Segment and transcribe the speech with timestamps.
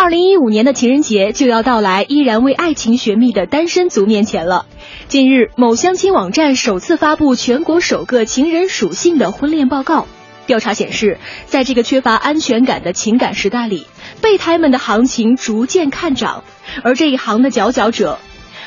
[0.00, 4.64] 二零一五年的情人节就要到来，依然为爱情寻觅的单身族面前了。
[5.08, 10.06] 近日，某相亲网站首次发布全国首个情人属性的婚恋报告。
[10.46, 13.88] 调查显示，在这个缺乏安全感的情感时代里，
[14.20, 16.44] 备胎们的行情逐渐看涨，
[16.84, 18.20] 而这一行的佼佼者，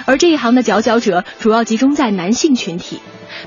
[0.06, 3.00] 而这一行的佼佼者主要集中在男性群体。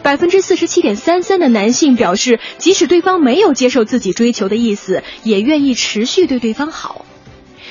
[0.03, 7.05] 百分之四十七点三三的男性表示，即使对方没有接受自己追求的意思，也愿意持续对对方好。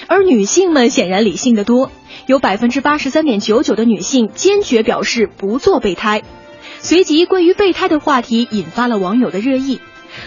[0.08, 1.92] 而女性们显然理性的多，
[2.26, 6.22] 有百分之八十三点九九的女性坚决表示不做备胎。
[6.80, 9.80] 随即，关于备胎的话题引发了网友的热议。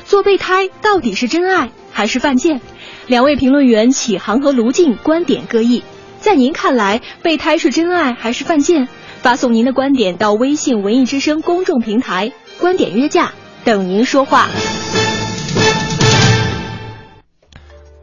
[0.05, 2.61] 做备胎到底是真爱还是犯贱？
[3.07, 5.83] 两位评论员启航和卢静观点各异。
[6.19, 8.89] 在您看来，备胎是真爱还是犯贱？
[9.23, 13.33] 发送您的观点到微信“文艺之声”公众平台“观点约架”，
[13.65, 14.49] 等您说话。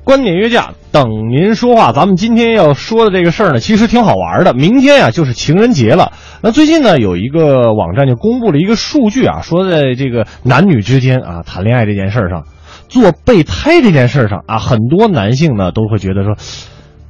[0.03, 1.91] 观点约架，等您说话。
[1.91, 4.53] 咱们今天要说的这个事儿呢，其实挺好玩的。
[4.53, 6.11] 明天呀、就是情人节了。
[6.41, 12.43] 那最近呢，有一个网站就公布了一个数据啊，说在这个男女之间啊谈恋爱这件事儿上，
[12.89, 16.35] 做备胎这件事儿上啊，很多男性呢都会觉得说。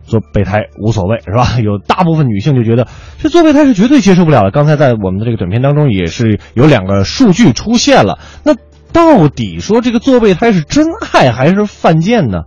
[0.05, 1.61] 做备胎无所谓是吧？
[1.63, 2.87] 有大部分女性就觉得
[3.19, 4.51] 这做备胎是绝对接受不了的。
[4.51, 8.19] 刚才在我们的这个短片当中也是有两个数据出现了。
[8.43, 8.53] 那
[8.91, 12.41] 到底说这个做备胎是真爱还是犯贱呢？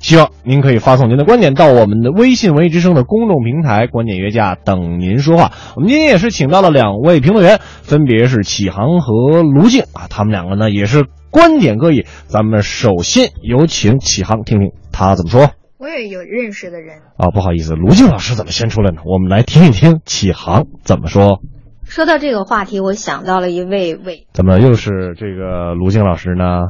[0.00, 5.52] 希望您可以发送您的观点到我们的微信“文艺之声”的公众平台“观点约架”，等您说话。
[5.76, 12.06] 我们今天也是请到了两位评论员，分别是启航和卢静啊，他们两个呢也是观点各异。
[12.26, 15.50] 咱们首先有请启航听听他怎么说。
[15.78, 16.98] 我也有认识的人。
[17.16, 19.02] 啊，不好意思，卢静老师怎么先出来呢？
[19.04, 21.40] 我们来听一听启航怎么说。
[21.84, 26.66] 说到这个话题，我想到了一位伟，怎么又是这个卢静老师呢？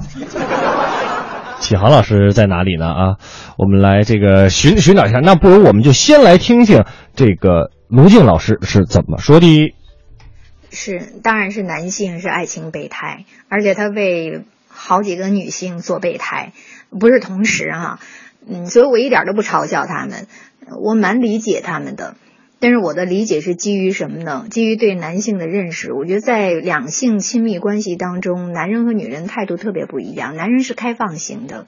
[1.61, 2.87] 启航老师在哪里呢？
[2.87, 3.17] 啊，
[3.57, 5.19] 我们来这个寻寻找一下。
[5.19, 9.75] 那不如我们就先来听听这个卢静老师是怎么说的。
[10.71, 16.53] 是当然是男性是爱情备胎，而且他为好几个女性做备胎，
[16.91, 18.01] 不是同时哈、
[18.47, 20.27] 嗯，所以我一点都不嘲笑他们，
[20.83, 22.15] 我蛮理解他们的。
[22.61, 24.47] 但是我的理解是基于什么呢？
[24.51, 25.93] 基于对男性的认识。
[25.93, 30.35] 我觉得在两性亲密关系当中，男人和女人态度特别不一样。
[30.35, 31.67] 男人是开放型的，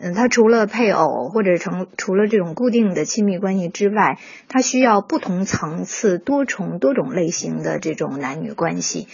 [0.00, 4.18] 嗯，他除了配偶或者成除了这种固定的亲密关系之外，
[4.48, 9.08] 他需要不同层次、多重、多种类型的这种男女关系。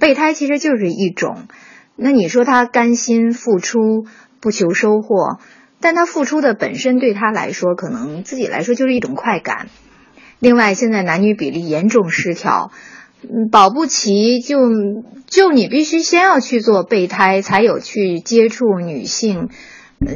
[0.00, 1.46] 备胎其实就是一种。
[1.94, 4.06] 那你说他甘心付出，
[4.40, 5.40] 不求收获，
[5.80, 9.68] 但他付出的本身对他来说，可能自己来说就是一种快感。
[10.40, 12.70] 另外，现在男女比例严重失调，
[13.50, 14.58] 保不齐就
[15.26, 19.48] 就你必须先要去做备胎，才有去接触女性，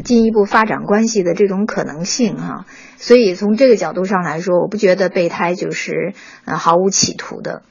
[0.05, 2.67] 进一步发展关系的这种可能性哈、
[2.99, 7.63] 所以从这个角度上来说，我不觉得备胎就是呃毫无企图的。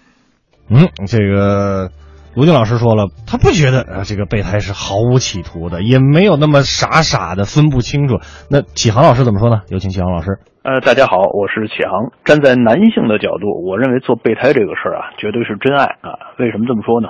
[0.69, 1.91] 嗯，这个
[2.33, 8.23] 卢静老师说了，他不觉得啊这个备胎是毫无企图的，也没有那么傻傻的分不清楚。
[8.49, 9.67] 那启航老师怎么说呢？
[9.67, 10.39] 有请启航老师。
[10.63, 12.15] 呃，大家好，我是启航。
[12.23, 16.15] 站在男性的角度，我认为做备胎这个事儿啊，绝对是真爱啊。
[16.39, 17.09] 为什么这么说呢？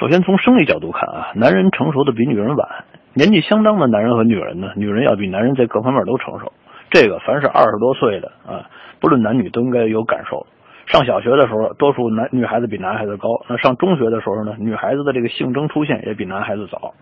[0.00, 6.52] 首先从生理角度看啊，男人成熟的比女人晚，年纪相当的男人和女人呢，女人要比男人在各方面都成熟。
[6.88, 8.64] 这个凡是二十多岁的啊，
[8.98, 10.46] 不论男女都应该有感受。
[10.86, 16.94] 上小学的时候，多数男女孩子比男孩子高；那上中学的时候呢，女孩子的这个性征出现也比男孩子早。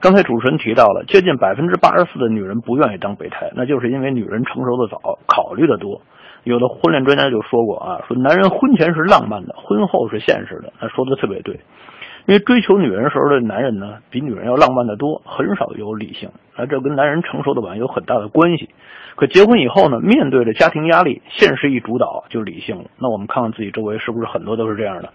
[0.00, 6.02] 刚才主持人提到了，接近百分之八十四的女人不愿意当备胎，那就是因为女人成熟的早，考虑的多。
[6.42, 11.58] 有的婚恋专家就说过啊，说男人婚前是浪漫的，婚后是现实的，那说的特别对。
[12.26, 18.70] 因为追求女人时候的男人呢，比女人要浪漫的多，很少有理性，啊，这跟男人成熟的晚有很大的关系。
[19.16, 22.84] 可结婚以后呢，面对着家庭压力，现实一主导就理性了。
[22.98, 25.10] 那我们看看自己周围是不是很多都是这样的？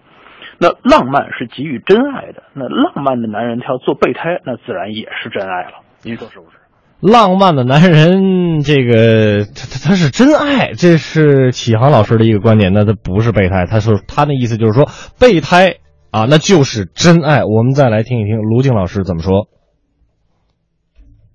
[0.58, 5.82] 那浪漫是给予真爱的，那浪漫的男人他要做备胎，那自然也是真爱了。
[6.02, 6.56] 您说是不是？
[7.00, 12.72] 浪漫的男人，这个他他他是真爱，这是启航老师的一个观点。
[12.72, 14.86] 那他不是备胎，他说他的意思就是说
[15.18, 15.76] 备胎
[16.10, 17.44] 啊，那就是真爱。
[17.44, 19.48] 我们再来听一听卢静老师怎么说。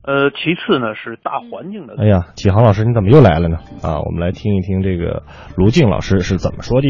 [0.04, 1.96] 呃，其次呢是大环境的。
[1.98, 3.58] 哎呀，启航老师你怎么又来了呢？
[3.82, 5.24] 啊，我们来听一听这个
[5.56, 6.88] 卢静老师是怎么说的。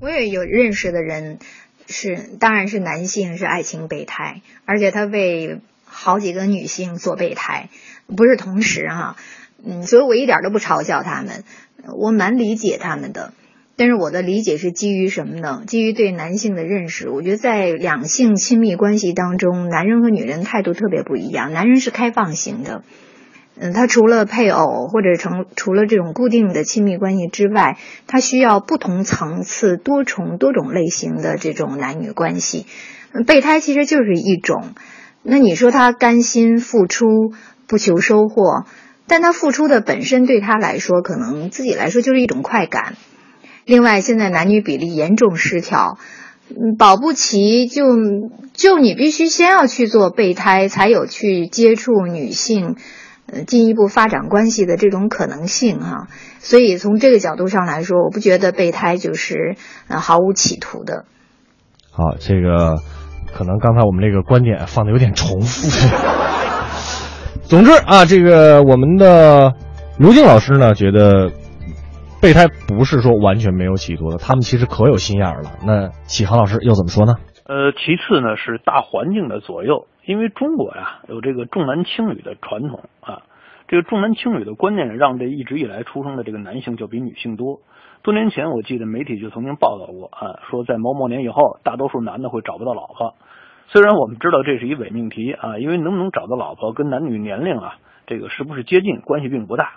[0.00, 1.38] 我也有认识的人，
[1.88, 7.70] 是，当然是男性是爱情备胎，而且他为好几个女性做备胎，
[8.06, 9.16] 不是同时哈，
[9.66, 11.44] 嗯，所以我一点都不嘲笑他们，
[11.96, 13.32] 我蛮理解他们的。
[13.82, 15.64] 但是我的理解是基于什么呢？
[15.66, 17.08] 基于对男性的认识。
[17.08, 21.52] 我觉得在两性亲密关系当中，男人和女人态度特别不一样。
[21.52, 22.84] 男人是开放型的，
[23.58, 27.76] 嗯，他除了配偶或者成除了这种固定的亲密关系之外，
[28.06, 32.66] 他需要不同层次、多重多种类型的这种男女关系。
[33.26, 34.74] 备胎其实就是一种。
[35.24, 37.32] 那你说他甘心付出，
[37.66, 38.64] 不求收获，
[39.08, 42.94] 但他付出的本身对他来说，可能自己来说就是一种快感。
[43.64, 45.98] 另外，现在男女比例严重失调，
[46.76, 47.84] 保不齐就
[48.52, 52.74] 就你必须先要去做备胎，才有去接触女性，
[53.26, 56.08] 呃，进一步发展关系的这种可能性哈。
[56.40, 59.54] 所以从这个角度上来说，我不觉得备胎就是
[59.86, 61.04] 呃毫无企图的。
[61.92, 62.78] 好，这个
[63.32, 65.68] 可能刚才我们这个观点放的有点重复。
[67.46, 69.54] 总之啊，这个我们的
[69.98, 71.30] 卢静老师呢，觉得。
[72.22, 75.58] 备胎不是说完全没有企图的，他们其实可有心眼了。
[75.66, 77.18] 那启航老师又怎么说呢？
[77.50, 83.26] 呃，其次呢是大环境的左右，因为中国呀有这个重男轻女的传统啊，
[83.66, 87.58] 这个重男轻女的观念让这一直以来出生的这个男性就比女性多。
[88.04, 93.16] 多年前我记得媒体就曾经报道过啊，说在某某年以后，大多数男的会找不到老婆。
[93.66, 99.72] 虽然我们知道这是一伪命题啊，因为能不能找到老婆跟男女年龄啊这个是不是接近关系并不大。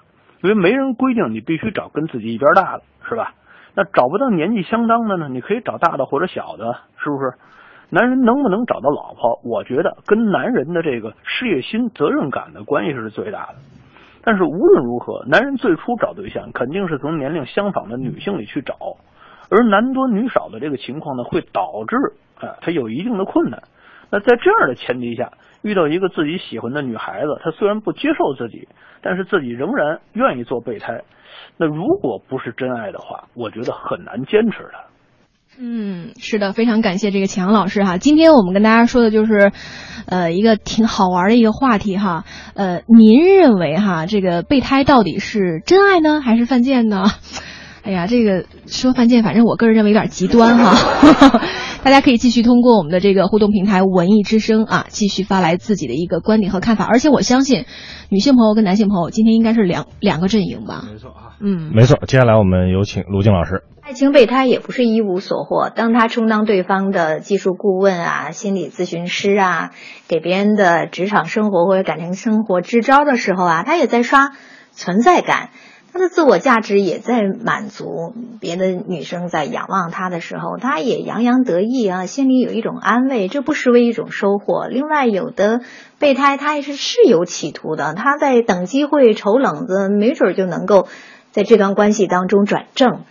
[0.45, 3.33] 因为没人规定你必须找跟自己一边大的，是吧？
[3.73, 5.27] 那找不到年纪相当的呢？
[5.27, 7.33] 你可以找大的或者小的，是不是？
[7.89, 9.39] 男人能不能找到老婆？
[9.43, 13.55] 我觉得跟男人的这个事业心、责任感的关系是最大的。
[14.23, 18.75] 但是无论如何，男人最初找对象肯定是从年龄相仿的女性里去找，
[19.49, 21.95] 而男多女少的这个情况呢，会导致
[22.45, 23.63] 啊，他有一定的困难。
[24.11, 25.31] 那在这样的前提下，
[25.65, 28.67] 遇到一个自己喜欢的女孩子，她虽然不接受自己，
[29.01, 31.01] 但是自己仍然愿意做备胎。
[31.57, 34.73] 那如果不是真爱的话，我觉得很难坚持的。
[35.57, 37.97] 嗯，是的，非常感谢这个强老师哈。
[37.97, 39.51] 今天我们跟大家说的就是，
[40.05, 42.25] 呃，一个挺好玩的一个话题哈。
[42.53, 47.05] 呃，您认为哈，这个备胎到底是真爱呢，还是犯贱呢？
[47.81, 51.39] 哎呀，这个说犯贱，反正我个人认为有点极端哈。
[51.85, 56.83] 大家可以继续通过我们的这个互动平台“文艺之声”啊，继续发来自己的一个观点和看法。
[56.83, 57.65] 而且我相信，
[58.09, 60.83] 女性朋友跟男性朋友今天应该是两两个阵营吧？
[60.91, 61.99] 没错啊，嗯，没错。
[62.07, 63.61] 接下来我们有请卢静老师。
[63.83, 69.69] 爱情备胎也不是一无所获，当他充当对方的技术顾问啊、心理咨询师啊，
[70.07, 74.31] 给别人的职场生活或者感情生活支招的时候啊，他也在刷
[74.71, 75.51] 存在感。
[75.95, 84.67] 他的自我价值也在满足，别的女生在仰望他的时候，他也洋洋得意啊，心里有一种安慰，这不失为一种收获。
[84.67, 85.61] 另外，有的
[85.97, 90.89] 备胎他也是是有企图的，他在等机会、瞅冷子，没准就能够
[91.31, 93.03] 在这段关系当中转正。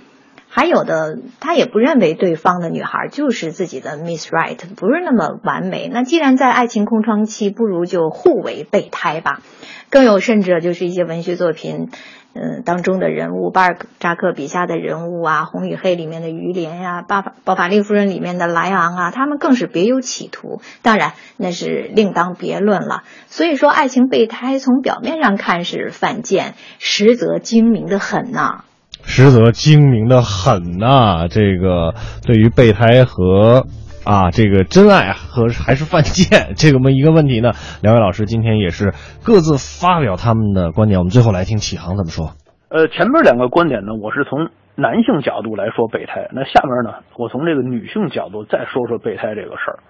[0.47, 5.89] 还有的，他也不认为对方的女孩就是自己的 Miss Right，不是那么完美。
[5.91, 9.41] 那既然在爱情空窗期，不如就互为备胎吧。
[9.89, 11.89] 更有甚者，就是一些文学作品。
[12.35, 20.61] 嗯，当中的人物，巴尔扎克笔下的人物啊，《红与黑》里面的于连呀，《巴法包法利夫人》里面的莱昂啊，他们更是别有企图。
[20.83, 23.05] 当然，那是另当别论了。
[23.29, 28.65] 所以说，爱情备胎从表面上看是犯贱，实则精明的很呐。
[29.05, 31.29] 实则精明的很呐。
[31.31, 31.95] 这个
[32.27, 33.67] 对于备胎和。
[34.05, 37.53] 啊，这个真爱和还是犯贱，这个么一个问题呢？
[37.83, 38.93] 两位老师今天也是
[39.25, 42.37] 各自发表他们的观点，我们最后来听启航怎么说。
[42.69, 49.81] 呃，前面两个观点呢，我是从男性角度来说备胎，那下面呢，我从这个女性角度再说说备胎这个事儿。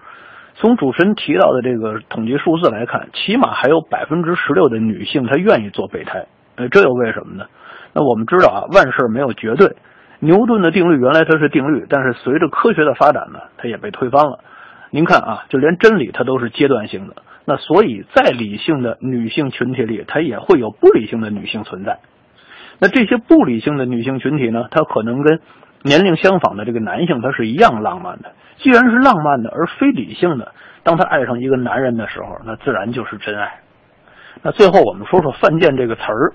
[0.55, 7.43] 从主持人提到的这个统计数字来看，起码还有百分之十六的女性她愿意做备胎，呃，这又为什么呢？
[7.91, 9.75] 那我们知道啊，万事没有绝对。
[10.19, 14.39] 牛顿的定律原来它是定律，但是随着科学的发展呢，它也被推翻了。
[14.91, 17.15] 您看啊，就连真理它都是阶段性的。
[17.45, 21.99] 那所以，在理性的女性群体里，它也会有不理性的女性存在。
[22.79, 25.39] 那这些不理性的女性群体呢，它可能跟
[25.83, 28.31] 年龄相仿的这个男性，它是一样浪漫的。
[28.57, 30.53] 既然是浪漫的，而非理性的，
[30.83, 33.59] 当他爱上一个男人的时候，那自然就是真爱。
[34.41, 36.33] 那最后我们说说“犯贱”这个词儿，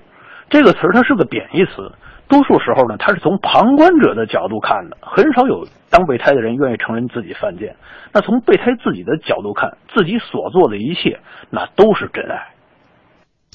[0.49, 1.91] 这个词儿它是个贬义词。
[2.27, 7.75] 多数时候呢，他是从旁观者的角度看的，很少有当备胎的人愿意承认自己犯贱。
[8.13, 12.51] 那从备胎自己的角度看，自己所做的一切，那都是真爱。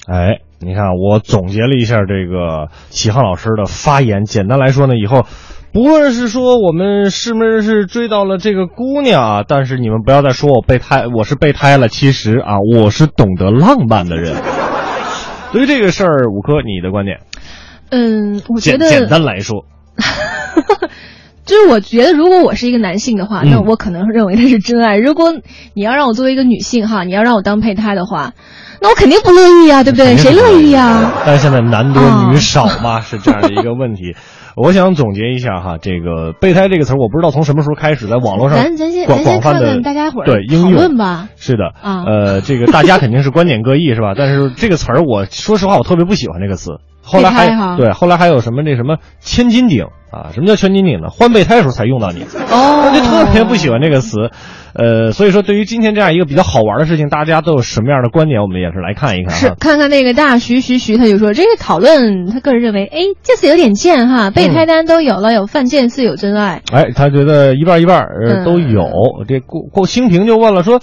[0.07, 4.25] 哎，你看，我总结了一下这个启航老师的发言。
[4.25, 5.25] 简单来说呢，以后
[5.73, 11.87] 不论是说我们是不是追到了这个姑娘啊，但是你们不要再说我备胎，我是备胎了。
[11.87, 14.35] 其实啊，我是懂得浪漫的人。
[15.51, 17.19] 对于这个事儿，五科，你的观点？
[17.89, 19.65] 嗯，我觉得简单来说，
[21.45, 24.97] 就是我觉得，如果我是一个男性的话，嗯那我可能认为他是真爱。
[24.97, 25.33] 如果
[25.73, 28.33] 你要让我作为一个女性哈，你要让我当备胎的话，
[28.81, 30.17] 那我肯定不乐意啊，对不对？
[30.17, 31.13] 谁乐意啊？
[31.25, 34.15] 但是现在男多啊女少嘛，是这样的一个问题。
[34.55, 41.29] 我想总结一下哈，这个“备胎”这个词儿，我不知道从什么时候开始在网络上咱咱先咱先看看大家伙对应用论吧。
[41.35, 44.15] 是的，啊呃，这个大家肯定是观点各异，是吧？
[44.17, 46.79] 但是这个词儿，我说实话，我特别不喜欢这个词。
[47.07, 50.31] 后来还对，后来还有什么那什么千斤顶啊？
[50.33, 51.07] 什么叫千斤顶呢？
[51.09, 54.29] 换备胎的时候才用到你，哦我就特别不喜欢这个词。
[54.73, 58.41] 呃，所以说对于今天这样一个比较好玩的事情，大家都有什么样的观点？
[58.41, 59.55] 我们也是来看一看是。
[59.59, 66.61] 看看那个大徐徐徐，他就说这个讨论，他个人认为，哎，这次有点贱哈，备胎单都有了，有犯贱似有真爱。
[66.71, 68.85] 哎，他觉得一半一半，呃，嗯都有。
[69.27, 70.79] 这过过兴平就问了，说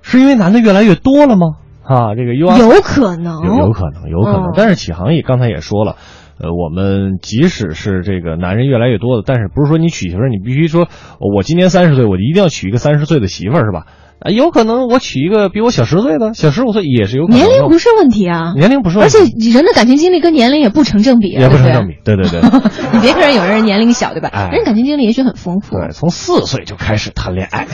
[0.00, 1.56] 是因为男的越来越多了吗？
[1.86, 4.44] 啊，这个 U R 有可能，有有可能，有可能。
[4.46, 5.96] 嗯但是启航也刚才也说了，
[6.40, 10.88] 呃，我们即使是这个男人越来越多的，但是不是说你娶媳妇儿，你必须说
[11.18, 13.86] 我今年三十岁，我一定要娶一个三十岁的媳妇儿，是吧？
[14.20, 17.38] 啊，有可能我娶一个比我小十岁的，小十五岁也是有可能。
[17.38, 21.94] 年龄不是问题啊，年龄不是问题而，且人的感情经历跟年龄也不成正比啊，也不成正比。
[22.04, 22.40] 对对对。
[22.94, 24.30] 你别看人有人年龄小，对吧？
[24.32, 25.76] 哎人感情经历也许很丰富。
[25.76, 27.66] 对，从四岁就开始谈恋爱。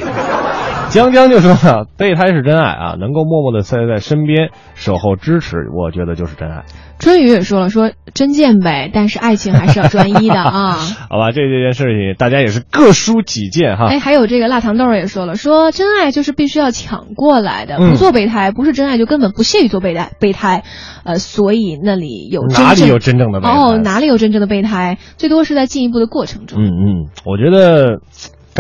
[0.91, 6.65] 江江就说啊，备胎是真爱啊，能够默默的在在身边，守候支持，我觉得就是真爱。
[6.99, 10.75] 春雨也说了，说真见呗，但是爱情还是要专一的啊。
[11.09, 13.87] 好吧，这这件事情大家也是各抒己见哈。
[13.87, 20.65] 哎，还有这个辣糖豆也说了，说真爱就是必须要抢过来的，嗯不做备胎不是真爱，就根本不屑于做备胎备胎，
[21.05, 24.99] 呃，所以那里有哪里有真正的备胎哦，哪里有真正的备胎？
[25.17, 26.61] 最多是在进一步的过程中。
[26.61, 28.01] 嗯嗯，我觉得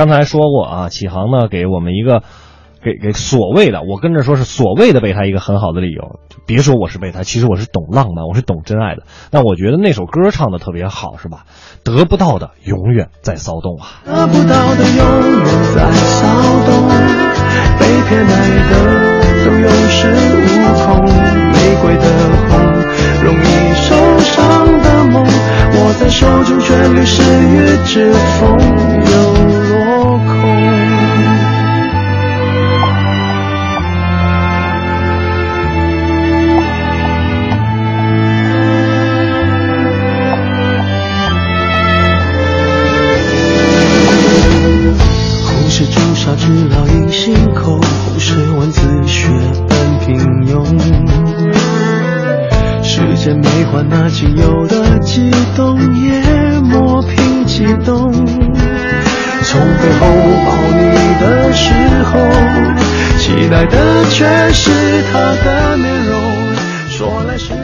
[0.00, 2.22] 刚才说过啊，启航呢给我们一个
[2.82, 9.02] 给给所谓的，我跟着说是所谓的备胎一个很好的理由，别说我是备胎，其实我是懂浪漫，我是懂真爱的。
[9.30, 11.44] 但我觉得那首歌唱的特别好，是吧？
[11.84, 14.00] 得不到的永远在骚动啊。
[14.06, 16.26] 得不到的永远在骚
[16.64, 16.88] 动，
[17.76, 18.32] 被偏爱
[18.70, 18.72] 的
[19.44, 20.40] 都有恃无
[20.80, 21.04] 恐，
[21.52, 22.06] 玫瑰的
[22.48, 22.56] 红，
[23.22, 23.44] 容易
[23.76, 25.22] 受伤的梦，
[25.76, 28.56] 握在手中却流失于指缝，
[53.80, 56.20] 把那仅有的激动，也
[56.60, 58.12] 磨平激动。
[58.12, 60.06] 从背后
[60.44, 60.84] 抱你
[61.18, 61.72] 的时
[62.04, 62.12] 候，
[63.18, 64.70] 期待的却是
[65.10, 66.20] 他的面容，
[66.90, 67.59] 说来实。